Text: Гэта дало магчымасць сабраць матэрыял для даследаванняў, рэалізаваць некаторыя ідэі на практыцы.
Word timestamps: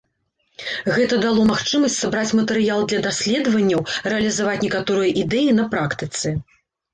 Гэта 0.95 1.15
дало 1.25 1.43
магчымасць 1.49 1.97
сабраць 2.03 2.35
матэрыял 2.39 2.81
для 2.93 2.99
даследаванняў, 3.07 3.85
рэалізаваць 4.15 4.57
некаторыя 4.65 5.13
ідэі 5.27 5.51
на 5.61 5.69
практыцы. 5.77 6.27